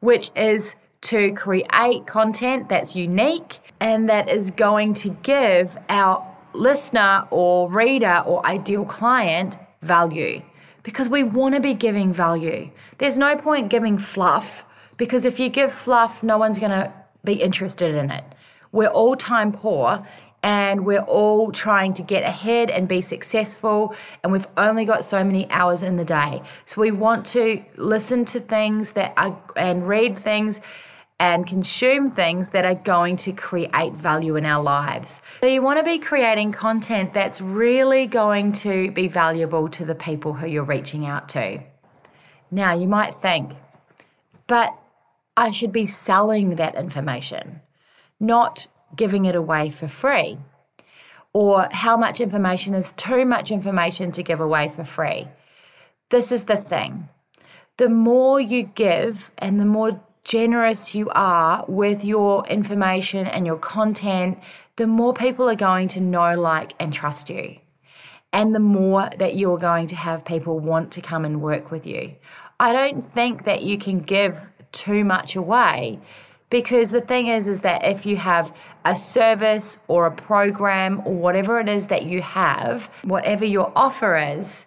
which 0.00 0.30
is 0.34 0.74
to 1.04 1.32
create 1.32 2.06
content 2.06 2.68
that's 2.68 2.96
unique 2.96 3.60
and 3.80 4.08
that 4.08 4.28
is 4.28 4.50
going 4.50 4.94
to 4.94 5.10
give 5.22 5.76
our 5.88 6.26
listener 6.54 7.26
or 7.30 7.70
reader 7.70 8.22
or 8.26 8.44
ideal 8.46 8.84
client 8.84 9.56
value. 9.82 10.42
because 10.82 11.08
we 11.08 11.22
want 11.22 11.54
to 11.54 11.60
be 11.62 11.72
giving 11.72 12.12
value. 12.12 12.70
There's 12.98 13.16
no 13.16 13.36
point 13.36 13.70
giving 13.70 13.96
fluff 13.96 14.64
because 14.98 15.24
if 15.24 15.40
you 15.40 15.48
give 15.48 15.72
fluff, 15.72 16.22
no 16.22 16.36
one's 16.36 16.58
going 16.58 16.70
to 16.72 16.92
be 17.24 17.34
interested 17.34 17.94
in 17.94 18.10
it. 18.10 18.24
We're 18.70 18.88
all 18.88 19.16
time 19.16 19.50
poor 19.50 20.06
and 20.42 20.84
we're 20.84 21.00
all 21.00 21.50
trying 21.52 21.94
to 21.94 22.02
get 22.02 22.22
ahead 22.22 22.70
and 22.70 22.86
be 22.86 23.00
successful 23.00 23.94
and 24.22 24.30
we've 24.30 24.46
only 24.58 24.84
got 24.84 25.04
so 25.04 25.24
many 25.24 25.50
hours 25.50 25.82
in 25.82 25.96
the 25.96 26.04
day 26.04 26.42
so 26.66 26.82
we 26.82 26.90
want 26.90 27.24
to 27.24 27.64
listen 27.76 28.26
to 28.26 28.38
things 28.38 28.92
that 28.92 29.14
are 29.16 29.34
and 29.56 29.88
read 29.88 30.18
things 30.18 30.60
and 31.20 31.46
consume 31.46 32.10
things 32.10 32.50
that 32.50 32.64
are 32.64 32.74
going 32.74 33.16
to 33.16 33.32
create 33.32 33.92
value 33.92 34.36
in 34.36 34.44
our 34.44 34.62
lives. 34.62 35.22
So, 35.40 35.46
you 35.46 35.62
want 35.62 35.78
to 35.78 35.84
be 35.84 35.98
creating 35.98 36.52
content 36.52 37.14
that's 37.14 37.40
really 37.40 38.06
going 38.06 38.52
to 38.52 38.90
be 38.90 39.08
valuable 39.08 39.68
to 39.70 39.84
the 39.84 39.94
people 39.94 40.32
who 40.32 40.46
you're 40.46 40.64
reaching 40.64 41.06
out 41.06 41.28
to. 41.30 41.60
Now, 42.50 42.74
you 42.74 42.88
might 42.88 43.14
think, 43.14 43.52
but 44.46 44.74
I 45.36 45.50
should 45.50 45.72
be 45.72 45.86
selling 45.86 46.56
that 46.56 46.74
information, 46.74 47.60
not 48.20 48.66
giving 48.94 49.24
it 49.24 49.34
away 49.34 49.70
for 49.70 49.88
free. 49.88 50.38
Or 51.32 51.68
how 51.72 51.96
much 51.96 52.20
information 52.20 52.74
is 52.74 52.92
too 52.92 53.24
much 53.24 53.50
information 53.50 54.12
to 54.12 54.22
give 54.22 54.40
away 54.40 54.68
for 54.68 54.84
free. 54.84 55.26
This 56.10 56.30
is 56.30 56.44
the 56.44 56.56
thing 56.56 57.08
the 57.76 57.88
more 57.88 58.40
you 58.40 58.62
give 58.62 59.32
and 59.38 59.60
the 59.60 59.64
more 59.64 60.00
generous 60.24 60.94
you 60.94 61.10
are 61.10 61.64
with 61.68 62.04
your 62.04 62.46
information 62.46 63.26
and 63.26 63.46
your 63.46 63.58
content, 63.58 64.38
the 64.76 64.86
more 64.86 65.14
people 65.14 65.48
are 65.48 65.54
going 65.54 65.88
to 65.88 66.00
know, 66.00 66.34
like, 66.34 66.74
and 66.80 66.92
trust 66.92 67.30
you. 67.30 67.58
And 68.32 68.54
the 68.54 68.60
more 68.60 69.10
that 69.18 69.36
you're 69.36 69.58
going 69.58 69.86
to 69.88 69.96
have 69.96 70.24
people 70.24 70.58
want 70.58 70.90
to 70.92 71.00
come 71.00 71.24
and 71.24 71.40
work 71.40 71.70
with 71.70 71.86
you. 71.86 72.16
I 72.58 72.72
don't 72.72 73.02
think 73.02 73.44
that 73.44 73.62
you 73.62 73.78
can 73.78 74.00
give 74.00 74.50
too 74.72 75.04
much 75.04 75.36
away 75.36 76.00
because 76.50 76.90
the 76.90 77.00
thing 77.00 77.28
is 77.28 77.48
is 77.48 77.60
that 77.60 77.84
if 77.84 78.04
you 78.04 78.16
have 78.16 78.54
a 78.84 78.94
service 78.94 79.78
or 79.88 80.06
a 80.06 80.10
program 80.10 81.00
or 81.04 81.14
whatever 81.14 81.58
it 81.60 81.68
is 81.68 81.86
that 81.88 82.04
you 82.04 82.22
have 82.22 82.86
whatever 83.04 83.44
your 83.44 83.72
offer 83.74 84.16
is 84.16 84.66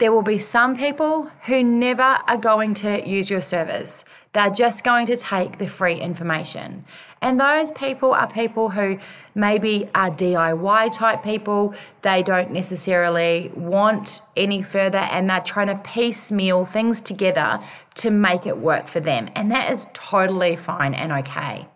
there 0.00 0.12
will 0.12 0.22
be 0.22 0.38
some 0.38 0.74
people 0.74 1.30
who 1.44 1.62
never 1.62 2.02
are 2.26 2.38
going 2.38 2.72
to 2.72 3.06
use 3.06 3.28
your 3.28 3.42
service. 3.42 4.04
They're 4.32 4.48
just 4.48 4.82
going 4.82 5.04
to 5.06 5.16
take 5.16 5.58
the 5.58 5.66
free 5.66 6.00
information. 6.00 6.86
And 7.20 7.38
those 7.38 7.70
people 7.72 8.14
are 8.14 8.26
people 8.26 8.70
who 8.70 8.98
maybe 9.34 9.90
are 9.94 10.10
DIY 10.10 10.92
type 10.94 11.22
people. 11.22 11.74
They 12.00 12.22
don't 12.22 12.50
necessarily 12.50 13.52
want 13.54 14.22
any 14.38 14.62
further 14.62 14.98
and 14.98 15.28
they're 15.28 15.40
trying 15.40 15.66
to 15.66 15.76
piecemeal 15.76 16.64
things 16.64 17.00
together 17.00 17.60
to 17.96 18.10
make 18.10 18.46
it 18.46 18.56
work 18.56 18.88
for 18.88 19.00
them. 19.00 19.28
And 19.36 19.50
that 19.50 19.70
is 19.70 19.86
totally 19.92 20.56
fine 20.56 20.94
and 20.94 21.12
okay. 21.12 21.68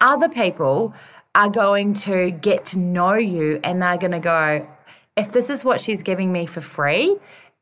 Other 0.00 0.28
people 0.28 0.94
are 1.34 1.50
going 1.50 1.94
to 1.94 2.30
get 2.30 2.66
to 2.66 2.78
know 2.78 3.14
you 3.14 3.58
and 3.64 3.82
they're 3.82 3.98
going 3.98 4.12
to 4.12 4.20
go, 4.20 4.68
if 5.16 5.32
this 5.32 5.50
is 5.50 5.64
what 5.64 5.80
she's 5.80 6.04
giving 6.04 6.30
me 6.30 6.46
for 6.46 6.60
free, 6.60 7.16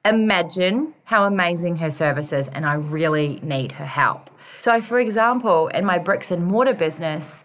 imagine 0.09 0.95
how 1.05 1.25
amazing 1.25 1.77
her 1.77 1.91
service 1.91 2.33
is, 2.33 2.49
and 2.49 2.67
I 2.67 2.75
really 2.75 3.41
need 3.43 3.73
her 3.73 3.87
help. 3.87 4.31
So, 4.61 4.81
for 4.81 4.99
example, 4.99 5.69
in 5.69 5.85
my 5.85 5.99
bricks 5.99 6.31
and 6.31 6.45
mortar 6.45 6.75
business, 6.75 7.45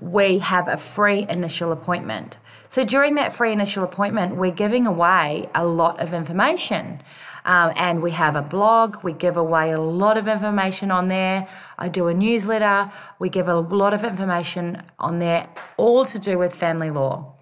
we 0.00 0.38
have 0.38 0.68
a 0.68 0.76
free 0.76 1.26
initial 1.28 1.72
appointment. 1.72 2.36
So, 2.68 2.84
during 2.84 3.14
that 3.16 3.32
free 3.32 3.52
initial 3.52 3.84
appointment, 3.84 4.36
we're 4.36 4.50
giving 4.50 4.86
away 4.86 5.48
a 5.54 5.64
lot 5.64 6.00
of 6.00 6.14
information. 6.14 7.02
Um, 7.44 7.72
and 7.76 8.02
we 8.02 8.10
have 8.10 8.36
a 8.36 8.42
blog, 8.42 9.02
we 9.02 9.12
give 9.12 9.36
away 9.36 9.70
a 9.70 9.80
lot 9.80 10.18
of 10.18 10.28
information 10.28 10.90
on 10.90 11.08
there. 11.08 11.48
I 11.78 11.88
do 11.88 12.08
a 12.08 12.14
newsletter, 12.14 12.92
we 13.18 13.30
give 13.30 13.48
a 13.48 13.54
lot 13.58 13.94
of 13.94 14.04
information 14.04 14.82
on 14.98 15.18
there, 15.20 15.48
all 15.78 16.04
to 16.04 16.18
do 16.18 16.36
with 16.36 16.54
family 16.54 16.90
law. 16.90 17.34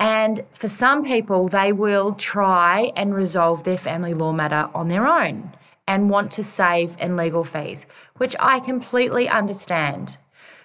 And 0.00 0.44
for 0.54 0.66
some 0.66 1.04
people, 1.04 1.48
they 1.48 1.72
will 1.72 2.14
try 2.14 2.90
and 2.96 3.14
resolve 3.14 3.64
their 3.64 3.76
family 3.76 4.14
law 4.14 4.32
matter 4.32 4.68
on 4.74 4.88
their 4.88 5.06
own 5.06 5.52
and 5.86 6.08
want 6.08 6.32
to 6.32 6.42
save 6.42 6.96
in 6.98 7.16
legal 7.16 7.44
fees, 7.44 7.84
which 8.16 8.34
I 8.40 8.60
completely 8.60 9.28
understand. 9.28 10.16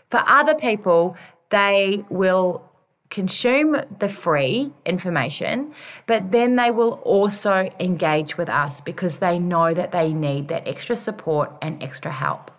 For 0.10 0.24
other 0.26 0.56
people, 0.56 1.18
they 1.50 2.06
will 2.10 2.64
consume 3.10 3.76
the 4.00 4.08
free 4.08 4.72
information, 4.86 5.74
but 6.06 6.32
then 6.32 6.56
they 6.56 6.72
will 6.72 6.94
also 7.04 7.70
engage 7.80 8.38
with 8.38 8.50
us 8.50 8.80
because 8.80 9.18
they 9.18 9.38
know 9.38 9.74
that 9.74 9.92
they 9.92 10.14
need 10.14 10.48
that 10.48 10.68
extra 10.68 10.96
support 10.96 11.52
and 11.62 11.84
extra 11.84 12.12
help. 12.12 12.52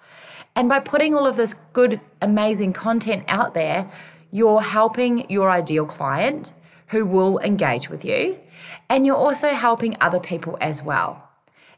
And 0.54 0.68
by 0.68 0.80
putting 0.80 1.14
all 1.14 1.26
of 1.26 1.36
this 1.36 1.54
good, 1.72 2.00
amazing 2.20 2.74
content 2.74 3.24
out 3.28 3.54
there, 3.54 3.90
you're 4.30 4.60
helping 4.60 5.28
your 5.30 5.50
ideal 5.50 5.86
client 5.86 6.52
who 6.88 7.04
will 7.04 7.38
engage 7.40 7.88
with 7.88 8.04
you. 8.04 8.38
And 8.88 9.06
you're 9.06 9.16
also 9.16 9.50
helping 9.50 9.96
other 10.00 10.20
people 10.20 10.56
as 10.60 10.82
well. 10.82 11.22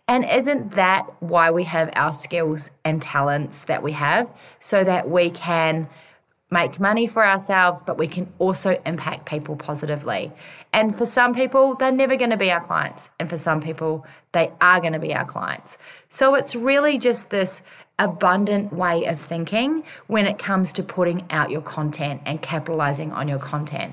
And 0.06 0.24
isn't 0.24 0.72
that 0.72 1.06
why 1.20 1.50
we 1.50 1.64
have 1.64 1.90
our 1.94 2.14
skills 2.14 2.70
and 2.84 3.00
talents 3.00 3.64
that 3.64 3.82
we 3.82 3.92
have 3.92 4.30
so 4.58 4.82
that 4.82 5.10
we 5.10 5.30
can 5.30 5.88
make 6.50 6.80
money 6.80 7.06
for 7.06 7.22
ourselves, 7.22 7.82
but 7.82 7.98
we 7.98 8.08
can 8.08 8.32
also 8.38 8.80
impact 8.86 9.26
people 9.26 9.54
positively? 9.54 10.32
And 10.72 10.96
for 10.96 11.04
some 11.04 11.34
people, 11.34 11.74
they're 11.74 11.92
never 11.92 12.16
going 12.16 12.30
to 12.30 12.38
be 12.38 12.50
our 12.50 12.64
clients. 12.64 13.10
And 13.20 13.28
for 13.28 13.36
some 13.36 13.60
people, 13.60 14.06
they 14.32 14.50
are 14.62 14.80
going 14.80 14.94
to 14.94 14.98
be 14.98 15.14
our 15.14 15.26
clients. 15.26 15.76
So 16.08 16.34
it's 16.34 16.54
really 16.54 16.96
just 16.96 17.28
this 17.28 17.60
abundant 17.98 18.72
way 18.72 19.04
of 19.04 19.20
thinking 19.20 19.84
when 20.06 20.26
it 20.26 20.38
comes 20.38 20.72
to 20.72 20.82
putting 20.82 21.26
out 21.30 21.50
your 21.50 21.60
content 21.60 22.22
and 22.24 22.40
capitalizing 22.40 23.12
on 23.12 23.28
your 23.28 23.40
content 23.40 23.92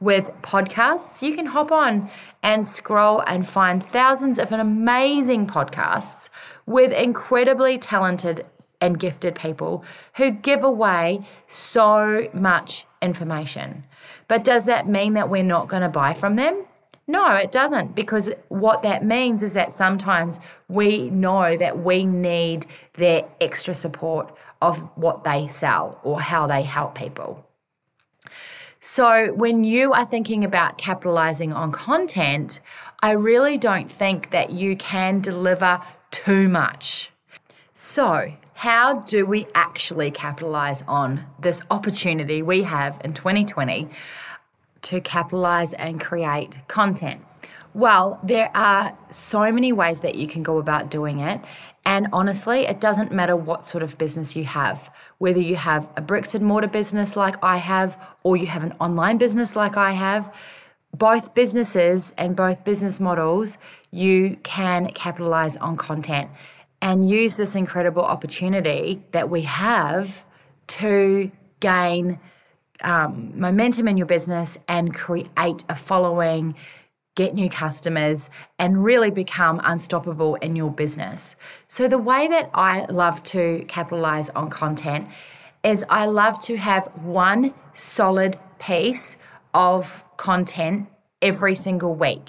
with 0.00 0.30
podcasts, 0.42 1.22
you 1.22 1.34
can 1.34 1.46
hop 1.46 1.72
on 1.72 2.10
and 2.42 2.66
scroll 2.66 3.22
and 3.26 3.46
find 3.46 3.82
thousands 3.82 4.38
of 4.38 4.52
amazing 4.52 5.46
podcasts 5.46 6.28
with 6.66 6.92
incredibly 6.92 7.78
talented 7.78 8.46
and 8.80 8.98
gifted 8.98 9.34
people 9.34 9.84
who 10.16 10.30
give 10.30 10.62
away 10.62 11.20
so 11.48 12.28
much 12.32 12.86
information. 13.02 13.84
But 14.28 14.44
does 14.44 14.66
that 14.66 14.88
mean 14.88 15.14
that 15.14 15.28
we're 15.28 15.42
not 15.42 15.68
going 15.68 15.82
to 15.82 15.88
buy 15.88 16.14
from 16.14 16.36
them? 16.36 16.64
No, 17.10 17.34
it 17.36 17.50
doesn't, 17.50 17.94
because 17.94 18.30
what 18.48 18.82
that 18.82 19.04
means 19.04 19.42
is 19.42 19.54
that 19.54 19.72
sometimes 19.72 20.40
we 20.68 21.08
know 21.08 21.56
that 21.56 21.78
we 21.78 22.04
need 22.04 22.66
their 22.94 23.24
extra 23.40 23.74
support 23.74 24.36
of 24.60 24.78
what 24.96 25.24
they 25.24 25.46
sell 25.48 25.98
or 26.02 26.20
how 26.20 26.46
they 26.46 26.62
help 26.62 26.94
people. 26.94 27.47
So, 28.80 29.32
when 29.32 29.64
you 29.64 29.92
are 29.92 30.06
thinking 30.06 30.44
about 30.44 30.78
capitalizing 30.78 31.52
on 31.52 31.72
content, 31.72 32.60
I 33.02 33.10
really 33.10 33.58
don't 33.58 33.90
think 33.90 34.30
that 34.30 34.50
you 34.50 34.76
can 34.76 35.20
deliver 35.20 35.80
too 36.12 36.48
much. 36.48 37.10
So, 37.74 38.34
how 38.54 39.00
do 39.00 39.26
we 39.26 39.48
actually 39.54 40.12
capitalize 40.12 40.82
on 40.86 41.24
this 41.40 41.60
opportunity 41.72 42.40
we 42.40 42.62
have 42.62 43.00
in 43.02 43.14
2020 43.14 43.88
to 44.82 45.00
capitalize 45.00 45.72
and 45.72 46.00
create 46.00 46.58
content? 46.68 47.22
Well, 47.74 48.20
there 48.22 48.50
are 48.56 48.96
so 49.10 49.50
many 49.52 49.72
ways 49.72 50.00
that 50.00 50.14
you 50.14 50.26
can 50.26 50.42
go 50.42 50.58
about 50.58 50.88
doing 50.90 51.20
it. 51.20 51.40
And 51.84 52.08
honestly, 52.12 52.66
it 52.66 52.80
doesn't 52.80 53.12
matter 53.12 53.34
what 53.34 53.68
sort 53.68 53.82
of 53.82 53.96
business 53.96 54.36
you 54.36 54.44
have, 54.44 54.90
whether 55.18 55.40
you 55.40 55.56
have 55.56 55.88
a 55.96 56.02
bricks 56.02 56.34
and 56.34 56.44
mortar 56.44 56.68
business 56.68 57.16
like 57.16 57.36
I 57.42 57.56
have, 57.56 57.98
or 58.22 58.36
you 58.36 58.46
have 58.46 58.62
an 58.62 58.74
online 58.80 59.18
business 59.18 59.56
like 59.56 59.76
I 59.76 59.92
have. 59.92 60.34
Both 60.94 61.34
businesses 61.34 62.12
and 62.18 62.36
both 62.36 62.64
business 62.64 63.00
models, 63.00 63.58
you 63.90 64.38
can 64.42 64.90
capitalize 64.92 65.56
on 65.56 65.76
content 65.76 66.30
and 66.80 67.08
use 67.08 67.36
this 67.36 67.54
incredible 67.54 68.02
opportunity 68.02 69.02
that 69.12 69.30
we 69.30 69.42
have 69.42 70.24
to 70.68 71.30
gain 71.60 72.18
um, 72.82 73.32
momentum 73.34 73.88
in 73.88 73.96
your 73.96 74.06
business 74.06 74.58
and 74.68 74.94
create 74.94 75.64
a 75.68 75.74
following 75.74 76.54
get 77.18 77.34
new 77.34 77.50
customers, 77.50 78.30
and 78.60 78.84
really 78.84 79.10
become 79.10 79.60
unstoppable 79.64 80.36
in 80.36 80.54
your 80.54 80.70
business. 80.70 81.34
So, 81.66 81.88
the 81.88 81.98
way 81.98 82.28
that 82.28 82.48
I 82.54 82.86
love 82.86 83.22
to 83.34 83.64
capitalize 83.66 84.30
on 84.30 84.48
content 84.50 85.08
is 85.64 85.84
I 85.90 86.06
love 86.06 86.40
to 86.42 86.56
have 86.56 86.86
one 87.02 87.52
solid 87.74 88.38
piece 88.60 89.16
of 89.52 90.04
content 90.16 90.88
every 91.20 91.56
single 91.56 91.94
week. 91.94 92.26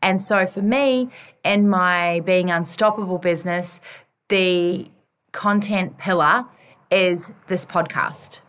And 0.00 0.20
so, 0.20 0.46
for 0.46 0.62
me, 0.62 1.10
in 1.44 1.68
my 1.68 2.20
being 2.20 2.50
unstoppable 2.50 3.18
business, 3.18 3.80
the 4.28 4.90
content 5.32 5.98
pillar 5.98 6.46
is 6.90 7.32
this 7.48 7.66
podcast. 7.66 8.40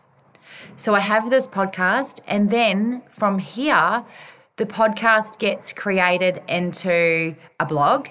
So 0.76 0.94
I 0.94 1.00
have 1.00 1.30
this 1.30 1.46
podcast, 1.46 2.20
and 2.26 2.50
then 2.50 3.02
from 3.08 3.38
here, 3.38 4.04
the 4.56 4.66
podcast 4.66 5.38
gets 5.38 5.72
created 5.72 6.42
into 6.48 7.34
a 7.58 7.66
blog 7.66 8.08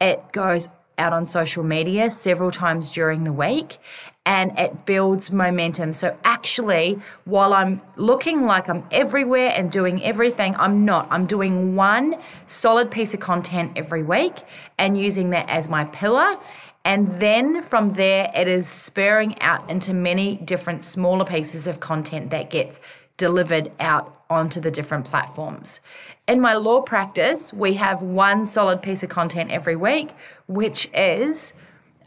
it 0.00 0.32
goes 0.32 0.68
out 0.98 1.12
on 1.12 1.26
social 1.26 1.62
media 1.62 2.10
several 2.10 2.50
times 2.50 2.90
during 2.90 3.24
the 3.24 3.32
week 3.32 3.78
and 4.24 4.58
it 4.58 4.84
builds 4.86 5.30
momentum. 5.30 5.92
So, 5.92 6.16
actually, 6.24 6.98
while 7.24 7.54
I'm 7.54 7.80
looking 7.94 8.44
like 8.44 8.68
I'm 8.68 8.84
everywhere 8.90 9.52
and 9.54 9.70
doing 9.70 10.02
everything, 10.02 10.56
I'm 10.56 10.84
not. 10.84 11.06
I'm 11.10 11.26
doing 11.26 11.76
one 11.76 12.16
solid 12.48 12.90
piece 12.90 13.14
of 13.14 13.20
content 13.20 13.72
every 13.76 14.02
week 14.02 14.34
and 14.78 14.98
using 14.98 15.30
that 15.30 15.48
as 15.48 15.68
my 15.68 15.84
pillar. 15.84 16.36
And 16.84 17.20
then 17.20 17.62
from 17.62 17.92
there, 17.92 18.30
it 18.34 18.48
is 18.48 18.68
spurring 18.68 19.40
out 19.40 19.68
into 19.70 19.94
many 19.94 20.36
different 20.36 20.84
smaller 20.84 21.24
pieces 21.24 21.66
of 21.66 21.78
content 21.78 22.30
that 22.30 22.50
gets 22.50 22.80
delivered 23.16 23.72
out 23.80 24.24
onto 24.28 24.60
the 24.60 24.70
different 24.70 25.04
platforms. 25.04 25.80
In 26.26 26.40
my 26.40 26.54
law 26.54 26.82
practice, 26.82 27.52
we 27.52 27.74
have 27.74 28.02
one 28.02 28.46
solid 28.46 28.82
piece 28.82 29.02
of 29.02 29.08
content 29.08 29.50
every 29.50 29.76
week, 29.76 30.10
which 30.48 30.90
is 30.92 31.52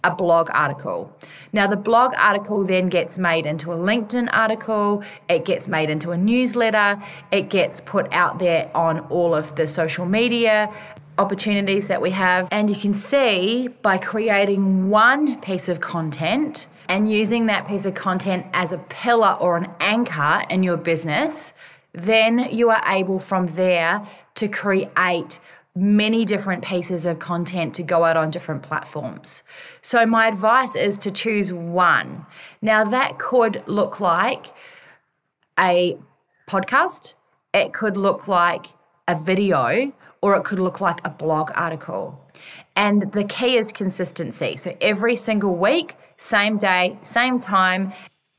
a 0.04 0.12
blog 0.12 0.50
article. 0.54 1.14
Now, 1.52 1.68
the 1.68 1.76
blog 1.78 2.14
article 2.18 2.66
then 2.66 2.90
gets 2.90 3.18
made 3.18 3.46
into 3.46 3.72
a 3.72 3.78
LinkedIn 3.78 4.30
article, 4.32 5.04
it 5.28 5.46
gets 5.46 5.68
made 5.68 5.90
into 5.90 6.12
a 6.12 6.18
newsletter, 6.18 7.02
it 7.32 7.50
gets 7.50 7.82
put 7.82 8.12
out 8.12 8.40
there 8.40 8.70
on 8.76 9.00
all 9.10 9.34
of 9.36 9.56
the 9.56 9.68
social 9.68 10.06
media 10.06 10.74
opportunities 11.18 11.90
that 11.90 12.02
we 12.02 12.12
have. 12.12 12.48
And 12.52 12.70
you 12.70 12.76
can 12.76 12.94
see 12.94 13.68
by 13.82 13.98
creating 13.98 14.90
one 14.90 15.42
piece 15.42 15.68
of 15.68 15.82
content 15.82 16.68
and 16.90 17.10
using 17.10 17.46
that 17.46 17.68
piece 17.68 17.86
of 17.86 17.94
content 17.94 18.48
as 18.52 18.74
a 18.74 18.80
pillar 18.80 19.38
or 19.40 19.56
an 19.56 19.72
anchor 19.80 20.44
in 20.50 20.64
your 20.64 20.76
business, 20.76 21.54
then 21.94 22.50
you 22.52 22.72
are 22.72 22.82
able 22.88 23.20
from 23.20 23.48
there 23.48 24.06
to 24.36 24.48
create 24.48 25.40
many 25.76 26.26
different 26.26 26.64
pieces 26.64 27.06
of 27.06 27.20
content 27.20 27.76
to 27.76 27.84
go 27.84 28.04
out 28.04 28.18
on 28.18 28.32
different 28.32 28.64
platforms. 28.64 29.44
So, 29.82 30.06
my 30.06 30.28
advice 30.28 30.76
is 30.76 30.98
to 30.98 31.12
choose 31.12 31.54
one. 31.54 32.26
Now, 32.62 32.84
that 32.84 33.20
could 33.20 33.64
look 33.68 34.00
like 34.00 34.48
a 35.60 35.98
podcast, 36.50 37.14
it 37.54 37.72
could 37.72 37.98
look 37.98 38.28
like 38.28 38.66
a 39.08 39.18
video, 39.18 39.94
or 40.22 40.36
it 40.36 40.44
could 40.44 40.60
look 40.60 40.82
like 40.82 41.06
a 41.06 41.10
blog 41.12 41.52
article. 41.54 42.20
And 42.76 43.12
the 43.12 43.24
key 43.24 43.58
is 43.58 43.72
consistency. 43.72 44.58
So, 44.58 44.76
every 44.82 45.16
single 45.16 45.56
week, 45.56 45.96
same 46.20 46.58
day, 46.58 47.00
same 47.02 47.40
time, 47.40 47.94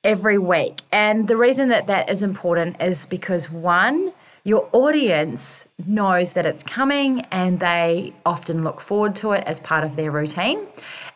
every 0.04 0.38
week. 0.38 0.82
And 0.92 1.26
the 1.26 1.37
reason 1.37 1.70
that 1.70 1.87
that 1.88 2.08
is 2.08 2.22
important 2.22 2.80
is 2.80 3.06
because 3.06 3.50
one, 3.50 4.12
your 4.44 4.68
audience 4.72 5.66
knows 5.87 6.32
that 6.34 6.46
it's 6.46 6.62
coming 6.62 7.22
and 7.30 7.58
they 7.58 8.14
often 8.25 8.64
look 8.64 8.80
forward 8.80 9.16
to 9.16 9.32
it 9.32 9.44
as 9.46 9.60
part 9.60 9.82
of 9.84 9.96
their 9.96 10.10
routine. 10.10 10.66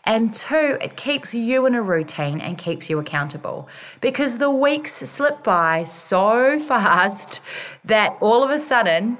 And 0.05 0.35
two, 0.35 0.77
it 0.81 0.97
keeps 0.97 1.33
you 1.33 1.65
in 1.65 1.75
a 1.75 1.83
routine 1.83 2.41
and 2.41 2.59
keeps 2.59 2.91
you 2.91 2.99
accountable 2.99 3.69
because 4.01 4.37
the 4.37 4.51
weeks 4.51 4.93
slip 4.93 5.43
by 5.43 5.85
so 5.85 6.59
fast 6.69 7.41
that 7.85 8.17
all 8.21 8.43
of 8.43 8.51
a 8.51 8.59
sudden, 8.59 9.19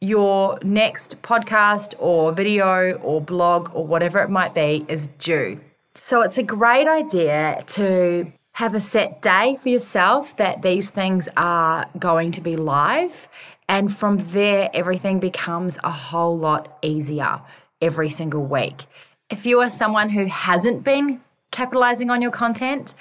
your 0.00 0.58
next 0.62 1.22
podcast 1.22 1.94
or 1.98 2.32
video 2.32 2.92
or 2.98 3.20
blog 3.20 3.70
or 3.74 3.86
whatever 3.86 4.20
it 4.20 4.28
might 4.28 4.54
be 4.54 4.84
is 4.88 5.06
due. 5.06 5.60
So 6.06 6.20
it's 6.20 6.36
a 6.36 6.42
great 6.42 6.86
idea 6.86 7.64
to 7.66 8.30
have 8.52 8.74
a 8.74 8.80
set 8.80 9.22
day 9.22 9.54
for 9.54 9.70
yourself 9.70 10.36
that 10.36 10.60
these 10.60 10.90
things 10.90 11.30
are 11.34 11.86
going 11.98 12.30
to 12.32 12.42
be 12.42 12.56
live. 12.56 13.26
And 13.70 13.90
from 13.90 14.18
there, 14.18 14.68
everything 14.74 15.18
becomes 15.18 15.78
a 15.82 15.90
whole 15.90 16.36
lot 16.36 16.76
easier 16.82 17.40
every 17.80 18.10
single 18.10 18.44
week. 18.44 18.84
If 19.30 19.46
you 19.46 19.60
are 19.62 19.70
someone 19.70 20.10
who 20.10 20.26
hasn't 20.26 20.84
been 20.84 21.22
capitalizing 21.50 22.10
on 22.10 22.20
your 22.20 22.32
content 22.32 22.92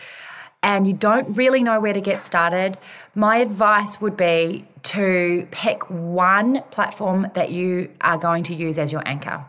and 0.61 0.87
you 0.87 0.93
don't 0.93 1.35
really 1.35 1.61
know 1.61 1.81
where 1.81 1.91
to 1.91 1.99
get 1.99 2.23
started, 2.23 2.77
my 3.15 3.39
advice 3.39 3.99
would 3.99 4.15
be 4.15 4.65
to 4.83 5.45
pick 5.51 5.89
one 5.89 6.63
platform 6.71 7.27
that 7.33 7.51
you 7.51 7.89
are 7.99 8.17
going 8.17 8.43
to 8.43 8.55
use 8.55 8.79
as 8.79 8.93
your 8.93 9.05
anchor. 9.05 9.43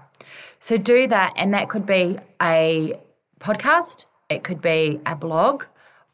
So 0.59 0.77
do 0.77 1.07
that, 1.07 1.35
and 1.37 1.55
that 1.55 1.69
could 1.69 1.87
be 1.87 2.19
a 2.43 2.99
podcast, 3.41 4.07
it 4.29 4.45
could 4.45 4.61
be 4.61 5.01
a 5.07 5.15
blog, 5.15 5.65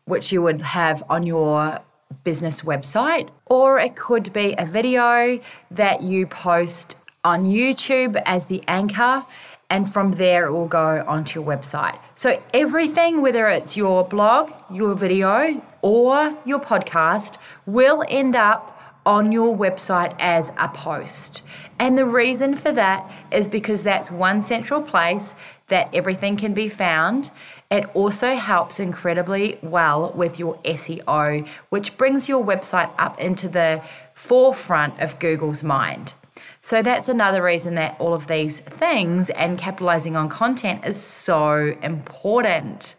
which 0.04 0.32
you 0.32 0.42
would 0.42 0.60
have 0.60 1.02
on 1.08 1.24
your 1.26 1.80
business 2.24 2.62
website, 2.62 3.28
or 3.46 3.78
it 3.78 3.96
could 3.96 4.32
be 4.32 4.54
a 4.58 4.66
video 4.66 5.40
that 5.70 6.02
you 6.02 6.26
post 6.26 6.96
on 7.24 7.44
YouTube 7.44 8.20
as 8.26 8.46
the 8.46 8.62
anchor. 8.66 9.24
And 9.68 9.90
from 9.90 10.12
there, 10.12 10.46
it 10.46 10.52
will 10.52 10.66
go 10.66 11.04
onto 11.06 11.40
your 11.40 11.48
website. 11.48 11.96
So, 12.16 12.42
everything, 12.52 13.22
whether 13.22 13.46
it's 13.46 13.76
your 13.76 14.04
blog, 14.04 14.50
your 14.68 14.94
video, 14.94 15.62
or 15.80 16.36
your 16.44 16.58
podcast, 16.58 17.36
will 17.66 18.04
end 18.08 18.34
up 18.34 18.79
on 19.06 19.32
your 19.32 19.56
website 19.56 20.14
as 20.18 20.52
a 20.58 20.68
post. 20.68 21.42
And 21.78 21.96
the 21.96 22.06
reason 22.06 22.56
for 22.56 22.72
that 22.72 23.10
is 23.30 23.48
because 23.48 23.82
that's 23.82 24.10
one 24.10 24.42
central 24.42 24.82
place 24.82 25.34
that 25.68 25.94
everything 25.94 26.36
can 26.36 26.52
be 26.52 26.68
found 26.68 27.30
it 27.70 27.88
also 27.94 28.34
helps 28.34 28.80
incredibly 28.80 29.56
well 29.62 30.12
with 30.16 30.40
your 30.40 30.56
SEO, 30.64 31.46
which 31.68 31.96
brings 31.96 32.28
your 32.28 32.44
website 32.44 32.92
up 32.98 33.20
into 33.20 33.48
the 33.48 33.80
forefront 34.12 34.98
of 34.98 35.20
Google's 35.20 35.62
mind. 35.62 36.14
So 36.62 36.82
that's 36.82 37.08
another 37.08 37.42
reason 37.42 37.76
that 37.76 37.94
all 38.00 38.12
of 38.12 38.26
these 38.26 38.58
things 38.58 39.30
and 39.30 39.56
capitalizing 39.56 40.16
on 40.16 40.28
content 40.28 40.84
is 40.84 41.00
so 41.00 41.76
important. 41.80 42.96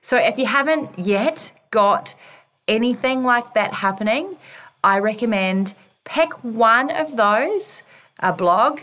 So 0.00 0.16
if 0.16 0.36
you 0.36 0.46
haven't 0.46 0.98
yet 0.98 1.52
got 1.70 2.16
anything 2.66 3.22
like 3.22 3.54
that 3.54 3.72
happening, 3.72 4.36
I 4.84 4.98
recommend 4.98 5.74
pick 6.04 6.32
one 6.44 6.90
of 6.90 7.16
those 7.16 7.82
a 8.20 8.32
blog, 8.32 8.80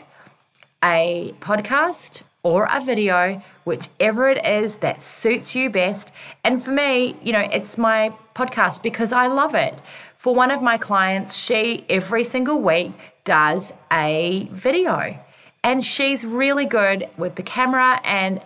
a 0.84 1.34
podcast, 1.40 2.22
or 2.44 2.68
a 2.72 2.80
video, 2.80 3.42
whichever 3.66 4.30
it 4.30 4.46
is 4.46 4.78
that 4.78 5.02
suits 5.02 5.56
you 5.56 5.70
best. 5.70 6.12
And 6.44 6.64
for 6.64 6.72
me, 6.72 7.16
you 7.24 7.34
know, 7.34 7.48
it's 7.52 7.78
my 7.78 8.14
podcast 8.36 8.84
because 8.84 9.12
I 9.12 9.28
love 9.28 9.56
it. 9.56 9.74
For 10.18 10.36
one 10.36 10.52
of 10.52 10.62
my 10.62 10.78
clients, 10.78 11.36
she 11.36 11.86
every 11.90 12.24
single 12.24 12.62
week 12.62 12.94
does 13.24 13.74
a 13.92 14.48
video. 14.52 15.20
And 15.64 15.84
she's 15.84 16.24
really 16.24 16.66
good 16.66 17.10
with 17.18 17.36
the 17.36 17.44
camera 17.44 18.00
and 18.04 18.42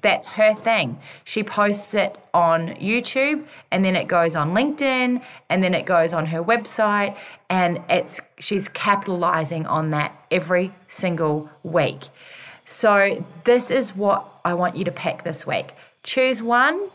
that's 0.00 0.26
her 0.26 0.54
thing. 0.54 0.98
She 1.24 1.42
posts 1.42 1.94
it 1.94 2.16
on 2.32 2.68
YouTube 2.76 3.46
and 3.70 3.84
then 3.84 3.94
it 3.94 4.08
goes 4.08 4.34
on 4.34 4.52
LinkedIn 4.54 5.22
and 5.48 5.62
then 5.62 5.74
it 5.74 5.84
goes 5.84 6.12
on 6.12 6.26
her 6.26 6.42
website 6.42 7.16
and 7.50 7.80
it's 7.90 8.20
she's 8.38 8.68
capitalizing 8.68 9.66
on 9.66 9.90
that 9.90 10.18
every 10.30 10.72
single 10.88 11.50
week. 11.62 12.04
So, 12.64 13.24
this 13.44 13.70
is 13.70 13.94
what 13.94 14.26
I 14.44 14.54
want 14.54 14.76
you 14.76 14.84
to 14.84 14.92
pick 14.92 15.24
this 15.24 15.46
week. 15.46 15.74
Choose 16.04 16.40
one 16.40 16.88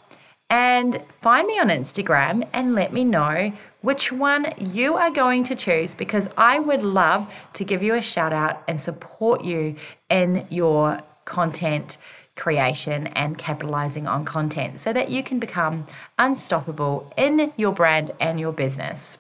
and 0.50 1.02
find 1.22 1.46
me 1.46 1.60
on 1.60 1.68
Instagram 1.68 2.48
and 2.54 2.74
let 2.74 2.94
me 2.94 3.04
know 3.04 3.52
which 3.82 4.12
one 4.12 4.54
you 4.58 4.96
are 4.96 5.12
going 5.12 5.44
to 5.44 5.56
choose 5.56 5.94
because 5.94 6.30
I 6.38 6.60
would 6.60 6.84
love 6.84 7.32
to 7.54 7.64
give 7.64 7.84
you 7.84 7.96
a 7.96 8.02
shout 8.02 8.34
out 8.34 8.64
and 8.68 8.80
support 8.80 9.44
you 9.44 9.76
in 10.10 10.48
your 10.50 11.00
content 11.26 11.98
creation 12.38 13.08
and 13.08 13.38
capitalizing 13.38 14.08
on 14.08 14.23
content 14.23 14.80
so 14.80 14.93
that 14.93 15.10
you 15.10 15.23
can 15.23 15.39
become 15.39 15.86
unstoppable 16.17 17.12
in 17.17 17.52
your 17.58 17.73
brand 17.73 18.12
and 18.19 18.39
your 18.39 18.54
business. 18.54 19.17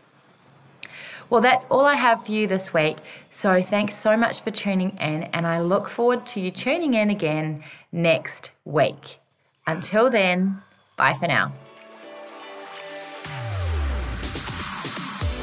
Well, 1.29 1.41
that's 1.41 1.65
all 1.65 1.83
I 1.85 1.95
have 1.95 2.25
for 2.25 2.31
you 2.31 2.47
this 2.47 2.73
week. 2.73 2.97
So 3.29 3.61
thanks 3.61 3.97
so 3.97 4.15
much 4.15 4.39
for 4.39 4.51
tuning 4.51 4.91
in, 4.91 5.23
and 5.23 5.45
I 5.45 5.59
look 5.59 5.89
forward 5.89 6.25
to 6.27 6.39
you 6.39 6.51
tuning 6.51 6.93
in 6.93 7.09
again 7.09 7.63
next 7.91 8.51
week. 8.63 9.19
Until 9.65 10.09
then, 10.09 10.61
bye 10.95 11.13
for 11.13 11.27
now. 11.27 11.51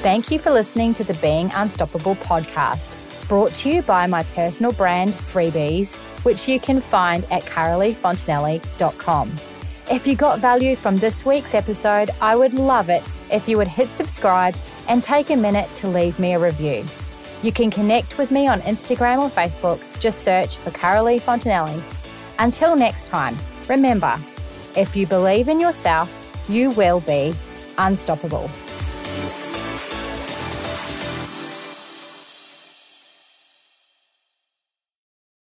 Thank 0.00 0.30
you 0.30 0.38
for 0.38 0.50
listening 0.50 0.94
to 0.94 1.04
the 1.04 1.14
Being 1.14 1.50
Unstoppable 1.54 2.14
podcast, 2.16 3.28
brought 3.28 3.52
to 3.54 3.70
you 3.70 3.82
by 3.82 4.06
my 4.06 4.22
personal 4.34 4.72
brand, 4.72 5.10
Freebies, 5.10 5.98
which 6.24 6.48
you 6.48 6.58
can 6.58 6.80
find 6.80 7.24
at 7.30 7.42
caroleefontanelli.com. 7.44 9.32
If 9.90 10.06
you 10.06 10.16
got 10.16 10.38
value 10.38 10.76
from 10.76 10.96
this 10.96 11.26
week's 11.26 11.54
episode, 11.54 12.10
I 12.20 12.36
would 12.36 12.54
love 12.54 12.88
it 12.88 13.02
if 13.30 13.48
you 13.48 13.58
would 13.58 13.68
hit 13.68 13.88
subscribe 13.90 14.54
and 14.88 15.02
take 15.02 15.30
a 15.30 15.36
minute 15.36 15.68
to 15.76 15.88
leave 15.88 16.18
me 16.18 16.34
a 16.34 16.38
review. 16.38 16.84
You 17.42 17.52
can 17.52 17.70
connect 17.70 18.16
with 18.16 18.30
me 18.30 18.46
on 18.48 18.60
Instagram 18.62 19.22
or 19.22 19.28
Facebook. 19.28 19.78
Just 20.00 20.22
search 20.22 20.56
for 20.56 20.70
Carolee 20.70 21.20
Fontanelli. 21.20 21.82
Until 22.38 22.74
next 22.74 23.06
time, 23.06 23.36
remember 23.68 24.18
if 24.76 24.96
you 24.96 25.06
believe 25.06 25.48
in 25.48 25.60
yourself, 25.60 26.10
you 26.48 26.70
will 26.70 27.00
be 27.00 27.34
unstoppable. 27.78 28.50